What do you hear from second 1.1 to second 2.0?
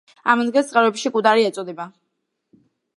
კუდარო ეწოდება.